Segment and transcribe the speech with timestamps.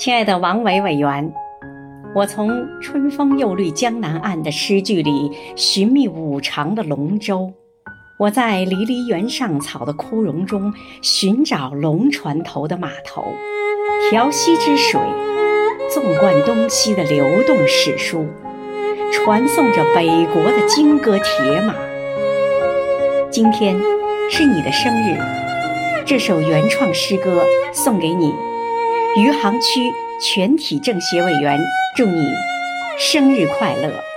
[0.00, 1.30] 亲爱的王伟委员，
[2.14, 7.52] 我从“春风又绿江南岸”的诗句里寻觅五常的龙舟，
[8.18, 13.34] 我在离离原上草的枯荣中寻找龙船头的码头。
[14.08, 14.98] 调溪之水，
[15.92, 18.26] 纵贯东西的流动史书，
[19.12, 21.74] 传颂着北国的金戈铁马。
[23.30, 23.78] 今天
[24.30, 25.18] 是你的生日，
[26.06, 27.44] 这首原创诗歌
[27.74, 28.32] 送给你。
[29.16, 31.58] 余杭区全体政协委员
[31.96, 32.22] 祝你
[32.96, 34.09] 生日快乐。